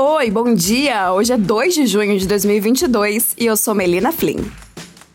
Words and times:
Oi, 0.00 0.30
bom 0.30 0.54
dia! 0.54 1.12
Hoje 1.12 1.32
é 1.32 1.36
2 1.36 1.74
de 1.74 1.84
junho 1.84 2.16
de 2.16 2.24
2022 2.28 3.34
e 3.36 3.46
eu 3.46 3.56
sou 3.56 3.74
Melina 3.74 4.12
Flynn. 4.12 4.44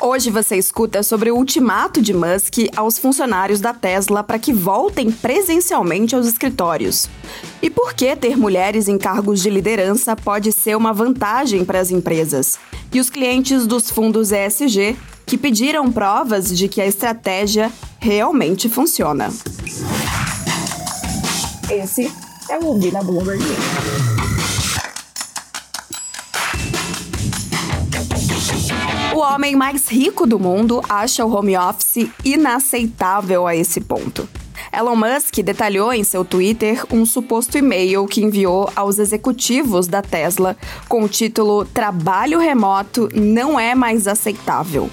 Hoje 0.00 0.30
você 0.30 0.56
escuta 0.56 1.02
sobre 1.02 1.30
o 1.30 1.36
ultimato 1.36 2.00
de 2.00 2.14
Musk 2.14 2.54
aos 2.74 2.98
funcionários 2.98 3.60
da 3.60 3.74
Tesla 3.74 4.24
para 4.24 4.38
que 4.38 4.54
voltem 4.54 5.10
presencialmente 5.10 6.14
aos 6.14 6.26
escritórios. 6.26 7.10
E 7.60 7.68
por 7.68 7.92
que 7.92 8.16
ter 8.16 8.38
mulheres 8.38 8.88
em 8.88 8.96
cargos 8.96 9.42
de 9.42 9.50
liderança 9.50 10.16
pode 10.16 10.50
ser 10.50 10.78
uma 10.78 10.94
vantagem 10.94 11.62
para 11.62 11.78
as 11.78 11.90
empresas. 11.90 12.58
E 12.90 12.98
os 12.98 13.10
clientes 13.10 13.66
dos 13.66 13.90
fundos 13.90 14.32
ESG 14.32 14.96
que 15.26 15.36
pediram 15.36 15.92
provas 15.92 16.56
de 16.56 16.68
que 16.68 16.80
a 16.80 16.86
estratégia 16.86 17.70
realmente 17.98 18.66
funciona. 18.66 19.28
Esse 21.68 22.10
é 22.48 22.58
o 22.58 22.64
Ouvi 22.64 22.90
na 22.90 23.02
Bloomberg. 23.02 23.44
O 29.20 29.22
homem 29.22 29.54
mais 29.54 29.86
rico 29.86 30.26
do 30.26 30.38
mundo 30.38 30.80
acha 30.88 31.26
o 31.26 31.30
home 31.30 31.54
office 31.54 32.08
inaceitável 32.24 33.46
a 33.46 33.54
esse 33.54 33.78
ponto. 33.78 34.26
Elon 34.72 34.96
Musk 34.96 35.40
detalhou 35.44 35.92
em 35.92 36.02
seu 36.02 36.24
Twitter 36.24 36.86
um 36.90 37.04
suposto 37.04 37.58
e-mail 37.58 38.06
que 38.06 38.22
enviou 38.22 38.72
aos 38.74 38.98
executivos 38.98 39.86
da 39.86 40.00
Tesla 40.00 40.56
com 40.88 41.02
o 41.02 41.08
título 41.08 41.66
Trabalho 41.66 42.38
remoto 42.38 43.10
não 43.14 43.60
é 43.60 43.74
mais 43.74 44.08
aceitável. 44.08 44.88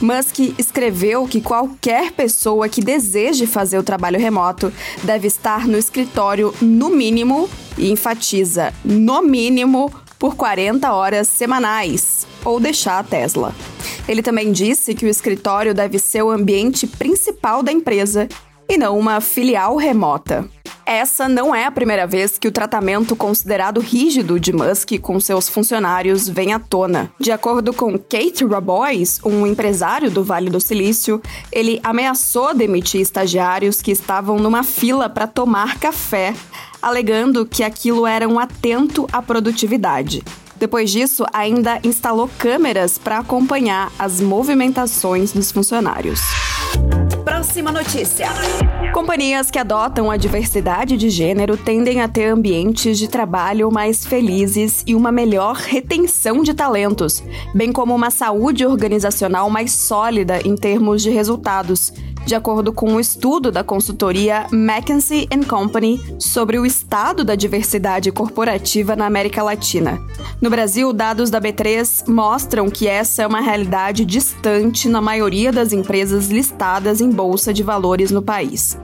Musk 0.00 0.38
escreveu 0.56 1.26
que 1.26 1.40
qualquer 1.40 2.12
pessoa 2.12 2.68
que 2.68 2.80
deseje 2.80 3.44
fazer 3.44 3.76
o 3.76 3.82
trabalho 3.82 4.20
remoto 4.20 4.72
deve 5.02 5.26
estar 5.26 5.66
no 5.66 5.76
escritório 5.76 6.54
no 6.62 6.90
mínimo, 6.90 7.50
e 7.76 7.90
enfatiza, 7.90 8.72
no 8.84 9.20
mínimo, 9.20 9.92
por 10.16 10.36
40 10.36 10.92
horas 10.92 11.26
semanais, 11.26 12.24
ou 12.44 12.60
deixar 12.60 12.98
a 12.98 13.02
Tesla. 13.02 13.54
Ele 14.06 14.22
também 14.22 14.52
disse 14.52 14.94
que 14.94 15.06
o 15.06 15.08
escritório 15.08 15.74
deve 15.74 15.98
ser 15.98 16.22
o 16.22 16.30
ambiente 16.30 16.86
principal 16.86 17.62
da 17.62 17.72
empresa 17.72 18.28
e 18.68 18.76
não 18.76 18.98
uma 18.98 19.20
filial 19.20 19.76
remota. 19.76 20.48
Essa 20.86 21.26
não 21.28 21.54
é 21.54 21.64
a 21.64 21.70
primeira 21.70 22.06
vez 22.06 22.36
que 22.36 22.46
o 22.46 22.52
tratamento 22.52 23.16
considerado 23.16 23.80
rígido 23.80 24.38
de 24.38 24.52
Musk 24.52 24.98
com 25.00 25.18
seus 25.18 25.48
funcionários 25.48 26.28
vem 26.28 26.52
à 26.52 26.58
tona. 26.58 27.10
De 27.18 27.32
acordo 27.32 27.72
com 27.72 27.98
Kate 27.98 28.44
Rabois, 28.44 29.18
um 29.24 29.46
empresário 29.46 30.10
do 30.10 30.22
Vale 30.22 30.50
do 30.50 30.60
Silício, 30.60 31.22
ele 31.50 31.80
ameaçou 31.82 32.52
demitir 32.52 33.00
estagiários 33.00 33.80
que 33.80 33.92
estavam 33.92 34.36
numa 34.36 34.62
fila 34.62 35.08
para 35.08 35.26
tomar 35.26 35.78
café, 35.78 36.34
alegando 36.82 37.46
que 37.46 37.62
aquilo 37.62 38.06
era 38.06 38.28
um 38.28 38.38
atento 38.38 39.06
à 39.10 39.22
produtividade. 39.22 40.22
Depois 40.64 40.90
disso, 40.90 41.26
ainda 41.30 41.78
instalou 41.84 42.26
câmeras 42.38 42.96
para 42.96 43.18
acompanhar 43.18 43.92
as 43.98 44.18
movimentações 44.18 45.30
dos 45.30 45.52
funcionários. 45.52 46.18
Próxima 47.22 47.70
notícia. 47.70 48.28
Companhias 48.94 49.50
que 49.50 49.58
adotam 49.58 50.10
a 50.10 50.16
diversidade 50.16 50.96
de 50.96 51.10
gênero 51.10 51.58
tendem 51.58 52.00
a 52.00 52.08
ter 52.08 52.30
ambientes 52.30 52.98
de 52.98 53.08
trabalho 53.08 53.70
mais 53.70 54.06
felizes 54.06 54.82
e 54.86 54.94
uma 54.94 55.12
melhor 55.12 55.54
retenção 55.56 56.42
de 56.42 56.54
talentos, 56.54 57.22
bem 57.54 57.70
como 57.70 57.94
uma 57.94 58.10
saúde 58.10 58.64
organizacional 58.64 59.50
mais 59.50 59.70
sólida 59.70 60.40
em 60.46 60.56
termos 60.56 61.02
de 61.02 61.10
resultados, 61.10 61.92
de 62.24 62.34
acordo 62.34 62.72
com 62.72 62.92
um 62.92 63.00
estudo 63.00 63.50
da 63.52 63.62
consultoria 63.62 64.46
McKinsey 64.52 65.28
Company 65.48 66.00
sobre 66.18 66.58
o 66.58 66.64
estado 66.64 67.24
da 67.24 67.34
diversidade 67.34 68.10
corporativa 68.10 68.96
na 68.96 69.06
América 69.06 69.42
Latina. 69.42 70.00
No 70.40 70.48
Brasil, 70.50 70.92
dados 70.92 71.30
da 71.30 71.40
B3 71.40 72.08
mostram 72.08 72.70
que 72.70 72.88
essa 72.88 73.22
é 73.22 73.26
uma 73.26 73.40
realidade 73.40 74.04
distante 74.04 74.88
na 74.88 75.00
maioria 75.00 75.52
das 75.52 75.72
empresas 75.72 76.28
listadas 76.28 77.00
em 77.00 77.10
bolsa 77.10 77.52
de 77.52 77.62
valores 77.62 78.10
no 78.10 78.22
país. 78.22 78.78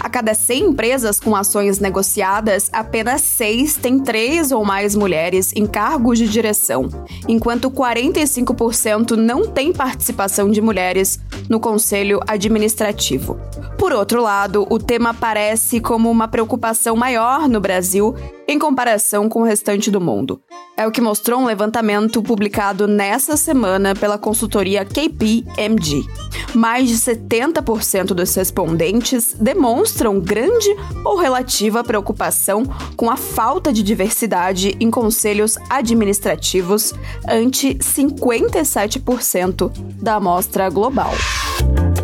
A 0.00 0.08
cada 0.08 0.32
100 0.32 0.66
empresas 0.66 1.18
com 1.18 1.34
ações 1.34 1.80
negociadas, 1.80 2.70
apenas 2.72 3.20
6 3.22 3.76
têm 3.76 3.98
3 3.98 4.52
ou 4.52 4.64
mais 4.64 4.94
mulheres 4.94 5.52
em 5.56 5.66
cargos 5.66 6.18
de 6.18 6.28
direção, 6.28 6.88
enquanto 7.26 7.70
45% 7.70 9.16
não 9.16 9.48
têm 9.48 9.72
participação 9.72 10.50
de 10.50 10.60
mulheres 10.60 11.18
no 11.48 11.60
conselho 11.60 12.20
administrativo. 12.26 13.38
Por 13.78 13.92
outro 13.92 14.22
lado, 14.22 14.66
o 14.68 14.78
tema 14.78 15.10
aparece 15.10 15.80
como 15.80 16.10
uma 16.10 16.28
preocupação 16.28 16.96
maior 16.96 17.48
no 17.48 17.60
Brasil 17.60 18.14
em 18.48 18.58
comparação 18.58 19.28
com 19.28 19.42
o 19.42 19.44
restante 19.44 19.90
do 19.90 20.00
mundo. 20.00 20.40
É 20.74 20.86
o 20.86 20.90
que 20.90 21.02
mostrou 21.02 21.38
um 21.40 21.44
levantamento 21.44 22.22
publicado 22.22 22.88
nessa 22.88 23.36
semana 23.36 23.94
pela 23.94 24.16
consultoria 24.16 24.86
KPMG. 24.86 26.06
Mais 26.54 26.88
de 26.88 26.94
70% 26.94 28.14
dos 28.14 28.34
respondentes 28.34 29.34
demonstram 29.38 30.18
grande 30.18 30.74
ou 31.04 31.18
relativa 31.18 31.84
preocupação 31.84 32.62
com 32.96 33.10
a 33.10 33.16
falta 33.18 33.70
de 33.70 33.82
diversidade 33.82 34.74
em 34.80 34.90
conselhos 34.90 35.58
administrativos, 35.68 36.94
ante 37.28 37.74
57% 37.74 39.70
da 40.00 40.14
amostra 40.14 40.70
global. 40.70 41.12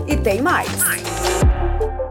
E 0.07 0.15
tem 0.17 0.43
mais. 0.43 0.69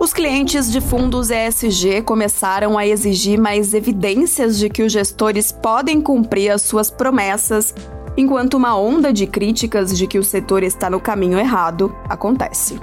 Os 0.03 0.11
clientes 0.11 0.69
de 0.69 0.81
fundos 0.81 1.31
ESG 1.31 2.01
começaram 2.01 2.77
a 2.77 2.85
exigir 2.85 3.39
mais 3.39 3.73
evidências 3.73 4.59
de 4.59 4.69
que 4.69 4.83
os 4.83 4.91
gestores 4.91 5.49
podem 5.49 6.01
cumprir 6.01 6.51
as 6.51 6.61
suas 6.61 6.91
promessas, 6.91 7.73
enquanto 8.17 8.55
uma 8.55 8.77
onda 8.77 9.13
de 9.13 9.25
críticas 9.25 9.97
de 9.97 10.05
que 10.05 10.19
o 10.19 10.23
setor 10.23 10.61
está 10.61 10.89
no 10.89 10.99
caminho 10.99 11.39
errado 11.39 11.95
acontece. 12.09 12.77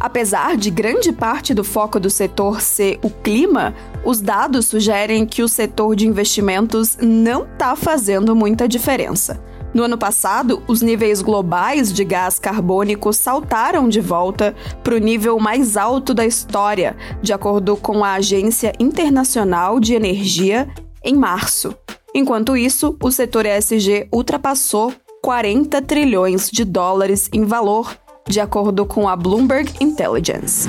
Apesar 0.00 0.56
de 0.56 0.70
grande 0.70 1.12
parte 1.12 1.52
do 1.52 1.62
foco 1.62 2.00
do 2.00 2.08
setor 2.08 2.62
ser 2.62 2.98
o 3.02 3.10
clima, 3.10 3.74
os 4.02 4.22
dados 4.22 4.64
sugerem 4.64 5.26
que 5.26 5.42
o 5.42 5.48
setor 5.48 5.94
de 5.94 6.08
investimentos 6.08 6.96
não 6.98 7.44
está 7.44 7.76
fazendo 7.76 8.34
muita 8.34 8.66
diferença. 8.66 9.38
No 9.74 9.84
ano 9.84 9.96
passado, 9.96 10.62
os 10.68 10.82
níveis 10.82 11.22
globais 11.22 11.92
de 11.92 12.04
gás 12.04 12.38
carbônico 12.38 13.12
saltaram 13.12 13.88
de 13.88 14.00
volta 14.00 14.54
para 14.84 14.94
o 14.94 14.98
nível 14.98 15.38
mais 15.38 15.76
alto 15.76 16.12
da 16.12 16.26
história, 16.26 16.96
de 17.22 17.32
acordo 17.32 17.76
com 17.76 18.04
a 18.04 18.14
Agência 18.14 18.72
Internacional 18.78 19.80
de 19.80 19.94
Energia, 19.94 20.68
em 21.02 21.14
março. 21.14 21.74
Enquanto 22.14 22.56
isso, 22.56 22.96
o 23.02 23.10
setor 23.10 23.46
ESG 23.46 24.08
ultrapassou 24.12 24.92
40 25.22 25.80
trilhões 25.82 26.50
de 26.50 26.64
dólares 26.64 27.30
em 27.32 27.44
valor, 27.44 27.96
de 28.28 28.40
acordo 28.40 28.84
com 28.84 29.08
a 29.08 29.16
Bloomberg 29.16 29.72
Intelligence. 29.80 30.68